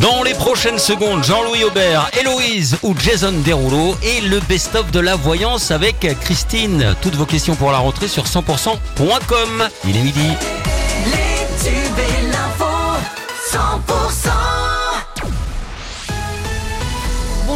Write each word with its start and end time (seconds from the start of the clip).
Dans 0.00 0.22
les 0.22 0.32
prochaines 0.34 0.78
secondes, 0.78 1.22
Jean-Louis 1.22 1.64
Aubert, 1.64 2.10
Héloïse 2.18 2.78
ou 2.82 2.94
Jason 2.98 3.32
Derulo 3.44 3.94
et 4.02 4.22
le 4.22 4.40
best-of 4.40 4.90
de 4.90 5.00
la 5.00 5.16
voyance 5.16 5.70
avec 5.70 6.06
Christine. 6.20 6.94
Toutes 7.02 7.16
vos 7.16 7.26
questions 7.26 7.56
pour 7.56 7.72
la 7.72 7.78
rentrée 7.78 8.08
sur 8.08 8.24
100%.com. 8.24 9.68
Il 9.86 9.96
est 9.96 10.02
midi. 10.02 10.28
Les 11.06 11.68
tubes 11.68 11.98
et 11.98 12.26
l'info, 12.28 12.64
100% 13.52 14.45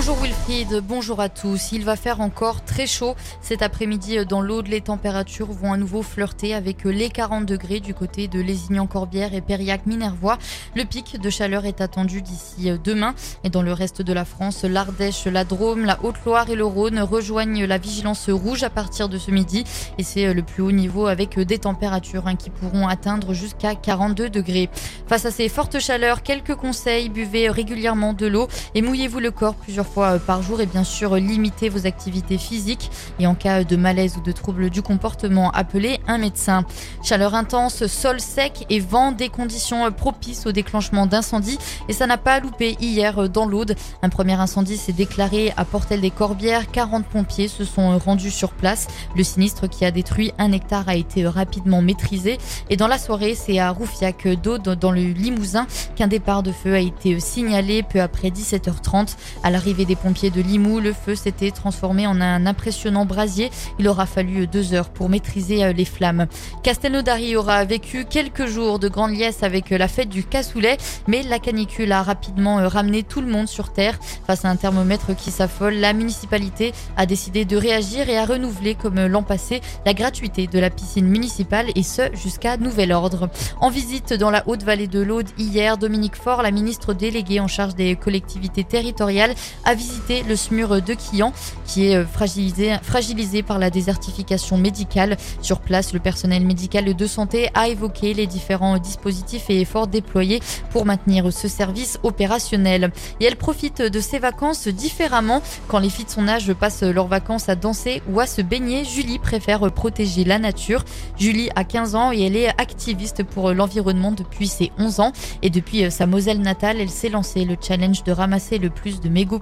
Bonjour 0.01 0.17
Wilfried, 0.23 0.83
bonjour 0.83 1.21
à 1.21 1.29
tous. 1.29 1.73
Il 1.73 1.85
va 1.85 1.95
faire 1.95 2.23
encore 2.23 2.65
très 2.65 2.87
chaud 2.87 3.17
cet 3.43 3.61
après-midi 3.61 4.25
dans 4.25 4.41
l'Aude. 4.41 4.67
Les 4.67 4.81
températures 4.81 5.53
vont 5.53 5.75
à 5.75 5.77
nouveau 5.77 6.01
flirter 6.01 6.55
avec 6.55 6.85
les 6.85 7.11
40 7.11 7.45
degrés 7.45 7.81
du 7.81 7.93
côté 7.93 8.27
de 8.27 8.41
Lézignan-Corbière 8.41 9.35
et 9.35 9.43
Périac-Minervois. 9.43 10.39
Le 10.75 10.85
pic 10.85 11.21
de 11.21 11.29
chaleur 11.29 11.67
est 11.67 11.83
attendu 11.83 12.23
d'ici 12.23 12.71
demain. 12.83 13.15
Et 13.45 13.51
dans 13.51 13.61
le 13.61 13.75
reste 13.75 14.01
de 14.01 14.15
la 14.15 14.25
France, 14.25 14.65
l'Ardèche, 14.65 15.27
la 15.27 15.45
Drôme, 15.45 15.85
la 15.85 16.03
Haute-Loire 16.03 16.49
et 16.49 16.57
le 16.57 16.65
Rhône 16.65 16.99
rejoignent 17.01 17.67
la 17.67 17.77
vigilance 17.77 18.31
rouge 18.31 18.63
à 18.63 18.71
partir 18.71 19.11
de 19.11 19.19
ce 19.19 19.31
midi. 19.31 19.65
Et 19.99 20.03
c'est 20.03 20.33
le 20.33 20.43
plus 20.43 20.63
haut 20.63 20.73
niveau 20.73 21.09
avec 21.09 21.39
des 21.39 21.59
températures 21.59 22.27
hein, 22.27 22.37
qui 22.37 22.49
pourront 22.49 22.89
atteindre 22.89 23.35
jusqu'à 23.35 23.75
42 23.75 24.31
degrés. 24.31 24.71
Face 25.09 25.27
à 25.27 25.31
ces 25.31 25.51
fortes 25.51 25.79
chaleurs, 25.79 26.23
quelques 26.23 26.55
conseils. 26.55 27.11
Buvez 27.11 27.51
régulièrement 27.51 28.15
de 28.15 28.27
l'eau 28.27 28.49
et 28.75 28.81
mouillez-vous 28.81 29.21
le 29.21 29.31
corps 29.31 29.57
plusieurs 29.57 29.91
fois 29.91 30.00
par 30.27 30.43
jour 30.43 30.61
et 30.61 30.67
bien 30.67 30.85
sûr 30.85 31.17
limitez 31.17 31.69
vos 31.69 31.87
activités 31.87 32.39
physiques 32.39 32.91
et 33.19 33.27
en 33.27 33.35
cas 33.35 33.65
de 33.65 33.77
malaise 33.77 34.17
ou 34.17 34.21
de 34.21 34.33
troubles 34.33 34.71
du 34.71 34.83
comportement, 34.83 35.51
appelez 35.51 36.01
un 36.07 36.19
médecin. 36.19 36.65
Chaleur 37.03 37.35
intense, 37.35 37.87
sol 37.87 38.21
sec 38.21 38.67
et 38.71 38.81
vent, 38.81 39.13
des 39.13 39.29
conditions 39.29 39.91
propices 39.93 40.47
au 40.47 40.53
déclenchement 40.53 41.07
d'incendies 41.07 41.59
et 41.89 41.93
ça 41.93 42.07
n'a 42.07 42.19
pas 42.19 42.41
loupé 42.41 42.77
hier 42.81 43.29
dans 43.29 43.47
l'Aude. 43.47 43.77
Un 44.03 44.09
premier 44.09 44.35
incendie 44.35 44.77
s'est 44.77 44.93
déclaré 44.93 45.53
à 45.57 45.65
Portel 45.65 46.01
des 46.01 46.11
Corbières, 46.11 46.71
40 46.71 47.07
pompiers 47.07 47.49
se 47.49 47.65
sont 47.65 47.99
rendus 47.99 48.31
sur 48.31 48.51
place. 48.51 48.87
Le 49.17 49.25
sinistre 49.25 49.69
qui 49.69 49.85
a 49.85 49.91
détruit 49.91 50.33
un 50.39 50.53
hectare 50.53 50.89
a 50.89 50.95
été 50.95 51.27
rapidement 51.27 51.83
maîtrisé 51.83 52.39
et 52.69 52.77
dans 52.77 52.89
la 52.89 52.99
soirée, 52.99 53.35
c'est 53.35 53.59
à 53.59 53.71
Roufiac 53.71 54.27
d'Aude 54.29 54.77
dans 54.81 54.93
le 54.93 55.01
Limousin 55.01 55.67
qu'un 55.97 56.09
départ 56.09 56.43
de 56.43 56.53
feu 56.53 56.75
a 56.75 56.81
été 56.81 57.19
signalé 57.21 57.83
peu 57.83 58.01
après 58.01 58.29
17h30 58.29 59.17
à 59.43 59.51
l'arrivée 59.51 59.80
des 59.85 59.97
pompiers 59.97 60.31
de 60.31 60.41
Limoux, 60.41 60.81
le 60.81 60.93
feu 60.93 61.15
s'était 61.15 61.51
transformé 61.51 62.07
en 62.07 62.21
un 62.21 62.47
impressionnant 62.47 63.05
brasier. 63.05 63.51
Il 63.79 63.89
aura 63.89 64.07
fallu 64.07 64.47
deux 64.47 64.75
heures 64.75 64.91
pour 64.91 65.09
maîtriser 65.09 65.65
euh, 65.65 65.73
les 65.73 65.85
flammes. 65.85 66.27
Castelnaudary 66.63 67.37
aura 67.37 67.65
vécu 67.65 68.05
quelques 68.05 68.47
jours 68.47 68.79
de 68.79 68.89
grande 68.89 69.13
liesse 69.13 69.43
avec 69.43 69.73
euh, 69.73 69.79
la 69.79 69.89
fête 69.89 70.09
du 70.09 70.25
cassoulet, 70.25 70.77
mais 71.07 71.23
la 71.23 71.39
canicule 71.39 71.93
a 71.93 72.03
rapidement 72.03 72.59
euh, 72.59 72.69
ramené 72.69 73.03
tout 73.03 73.21
le 73.21 73.27
monde 73.27 73.49
sur 73.49 73.73
terre. 73.73 73.99
Face 74.27 74.45
à 74.45 74.49
un 74.49 74.57
thermomètre 74.57 75.15
qui 75.17 75.31
s'affole, 75.31 75.75
la 75.75 75.93
municipalité 75.93 76.73
a 76.97 77.07
décidé 77.07 77.45
de 77.45 77.57
réagir 77.57 78.09
et 78.09 78.19
a 78.19 78.25
renouvelé, 78.25 78.75
comme 78.75 79.07
l'an 79.07 79.23
passé, 79.23 79.61
la 79.87 79.95
gratuité 79.95 80.47
de 80.47 80.59
la 80.59 80.71
piscine 80.71 81.07
municipale 81.07 81.67
et 81.75 81.83
ce 81.83 82.15
jusqu'à 82.15 82.57
nouvel 82.57 82.93
ordre. 82.93 83.29
En 83.61 83.71
visite 83.71 84.13
dans 84.15 84.31
la 84.31 84.47
Haute-Vallée 84.49 84.87
de 84.87 85.01
l'Aude 85.01 85.29
hier, 85.39 85.79
Dominique 85.79 86.17
Faure, 86.17 86.43
la 86.43 86.51
ministre 86.51 86.95
déléguée 86.95 87.41
en 87.41 87.49
charge 87.49 87.75
des 87.75 87.97
collectivités 87.97 88.65
territoriales, 88.65 89.35
a 89.65 89.70
visité 89.75 90.23
le 90.23 90.37
SMUR 90.37 90.83
de 90.83 90.95
Quillan, 90.95 91.33
qui 91.67 91.87
est 91.87 91.97
euh, 91.97 92.07
fragilisé, 92.07 92.75
fragilisé 92.83 93.43
par 93.43 93.59
la 93.59 93.71
désertification 93.71 94.59
médicale. 94.59 95.17
Sur 95.43 95.61
place, 95.61 95.93
le 95.93 96.01
personnel 96.01 96.45
médical 96.45 96.95
de 96.95 97.07
santé 97.07 97.51
a 97.55 97.69
évoqué 97.69 98.15
les 98.15 98.27
différents 98.27 98.79
dispositifs 98.79 99.49
et 99.49 99.61
efforts 99.61 99.87
déployés 99.87 100.41
pour 100.71 100.87
maintenir 100.87 101.33
ce 101.33 101.49
service 101.49 101.99
opérationnel. 102.03 102.93
Et 103.21 103.25
elle 103.25 103.37
profite 103.37 103.83
de 103.83 104.01
ses 104.01 104.19
vacances 104.19 104.69
différemment. 104.69 105.43
Quand 105.69 105.79
les 105.79 105.91
filles 105.91 106.07
de 106.07 106.11
son 106.11 106.29
âge 106.29 106.53
passent 106.55 106.83
leurs 106.83 107.07
vacances 107.09 107.49
à 107.49 107.55
danser 107.55 108.03
ou 108.11 108.21
à 108.21 108.27
se 108.27 108.43
baigner, 108.43 108.85
Julie 108.85 109.19
préfère 109.19 109.71
protéger 109.73 110.25
la 110.25 110.39
nature. 110.39 110.85
Julie 111.19 111.51
a 111.55 111.65
15 111.65 111.95
ans 111.95 112.13
et 112.13 112.23
elle 112.23 112.37
est 112.37 112.49
activiste 112.61 113.23
pour 113.25 113.53
l'environnement 113.53 114.13
depuis 114.13 114.49
ses 114.49 114.73
11 114.79 115.01
ans. 115.01 115.13
Et 115.43 115.51
depuis 115.51 115.91
sa 115.91 116.07
Moselle 116.07 116.41
natale, 116.41 116.81
elle 116.81 116.91
s'est 116.91 117.09
lancée 117.09 117.45
le 117.45 117.57
challenge 117.61 118.05
de 118.05 118.13
ramasser 118.13 118.59
le 118.59 118.71
plus 118.71 119.01
de 119.01 119.09
mégots 119.09 119.39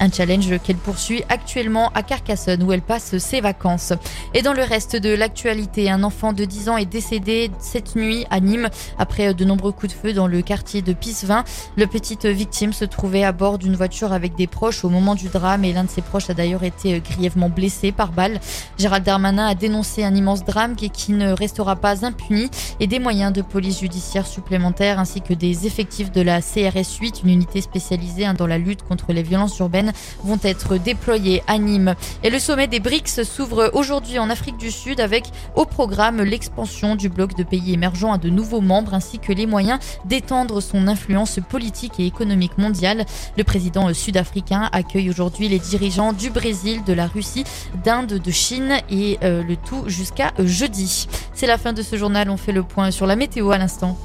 Un 0.00 0.10
challenge 0.10 0.58
qu'elle 0.62 0.76
poursuit 0.76 1.22
actuellement 1.28 1.90
à 1.94 2.02
Carcassonne 2.02 2.62
où 2.62 2.72
elle 2.72 2.82
passe 2.82 3.18
ses 3.18 3.40
vacances. 3.40 3.92
Et 4.34 4.42
dans 4.42 4.52
le 4.52 4.62
reste 4.62 4.96
de 4.96 5.14
l'actualité, 5.14 5.90
un 5.90 6.02
enfant 6.02 6.32
de 6.32 6.44
10 6.44 6.68
ans 6.68 6.76
est 6.76 6.86
décédé 6.86 7.50
cette 7.58 7.96
nuit 7.96 8.26
à 8.30 8.40
Nîmes 8.40 8.68
après 8.98 9.34
de 9.34 9.44
nombreux 9.44 9.72
coups 9.72 9.94
de 9.94 9.98
feu 9.98 10.12
dans 10.12 10.26
le 10.26 10.42
quartier 10.42 10.82
de 10.82 10.92
Pissevin. 10.92 11.44
Le 11.76 11.86
petite 11.86 12.26
victime 12.26 12.72
se 12.72 12.84
trouvait 12.84 13.24
à 13.24 13.32
bord 13.32 13.58
d'une 13.58 13.76
voiture 13.76 14.12
avec 14.12 14.34
des 14.34 14.46
proches 14.46 14.84
au 14.84 14.88
moment 14.88 15.14
du 15.14 15.28
drame 15.28 15.64
et 15.64 15.72
l'un 15.72 15.84
de 15.84 15.90
ses 15.90 16.02
proches 16.02 16.30
a 16.30 16.34
d'ailleurs 16.34 16.64
été 16.64 17.00
grièvement 17.00 17.48
blessé 17.48 17.92
par 17.92 18.12
balle. 18.12 18.40
Gérald 18.78 19.04
Darmanin 19.04 19.46
a 19.46 19.54
dénoncé 19.54 20.04
un 20.04 20.14
immense 20.14 20.44
drame 20.44 20.76
qui 20.76 21.12
ne 21.12 21.32
restera 21.32 21.76
pas 21.76 22.04
impuni 22.04 22.50
et 22.80 22.86
des 22.86 22.98
moyens 22.98 23.32
de 23.32 23.42
police 23.42 23.80
judiciaire 23.80 24.26
supplémentaires 24.26 24.98
ainsi 24.98 25.20
que 25.20 25.34
des 25.34 25.66
effectifs 25.66 26.10
de 26.12 26.20
la 26.20 26.40
CRS 26.40 26.98
8, 27.00 27.22
une 27.24 27.30
unité 27.30 27.60
spécialisée 27.60 28.26
dans 28.36 28.46
la 28.46 28.58
lutte 28.58 28.82
contre 28.82 29.12
les 29.12 29.22
violences 29.28 29.58
urbaines 29.58 29.92
vont 30.24 30.38
être 30.42 30.76
déployées 30.76 31.42
à 31.46 31.58
Nîmes. 31.58 31.94
Et 32.22 32.30
le 32.30 32.38
sommet 32.38 32.66
des 32.66 32.80
BRICS 32.80 33.22
s'ouvre 33.22 33.70
aujourd'hui 33.74 34.18
en 34.18 34.30
Afrique 34.30 34.56
du 34.56 34.70
Sud 34.70 35.00
avec 35.00 35.26
au 35.54 35.64
programme 35.64 36.22
l'expansion 36.22 36.96
du 36.96 37.08
bloc 37.08 37.36
de 37.36 37.44
pays 37.44 37.72
émergents 37.72 38.12
à 38.12 38.18
de 38.18 38.30
nouveaux 38.30 38.60
membres 38.60 38.94
ainsi 38.94 39.18
que 39.18 39.32
les 39.32 39.46
moyens 39.46 39.78
d'étendre 40.04 40.60
son 40.60 40.88
influence 40.88 41.38
politique 41.48 42.00
et 42.00 42.06
économique 42.06 42.58
mondiale. 42.58 43.04
Le 43.36 43.44
président 43.44 43.92
sud-africain 43.92 44.68
accueille 44.72 45.10
aujourd'hui 45.10 45.48
les 45.48 45.58
dirigeants 45.58 46.12
du 46.12 46.30
Brésil, 46.30 46.82
de 46.84 46.92
la 46.92 47.06
Russie, 47.06 47.44
d'Inde, 47.84 48.14
de 48.14 48.30
Chine 48.30 48.78
et 48.90 49.18
euh, 49.22 49.42
le 49.42 49.56
tout 49.56 49.84
jusqu'à 49.86 50.32
jeudi. 50.38 51.08
C'est 51.34 51.46
la 51.46 51.58
fin 51.58 51.72
de 51.72 51.82
ce 51.82 51.96
journal. 51.96 52.30
On 52.30 52.36
fait 52.36 52.52
le 52.52 52.62
point 52.62 52.90
sur 52.90 53.06
la 53.06 53.16
météo 53.16 53.50
à 53.50 53.58
l'instant. 53.58 53.96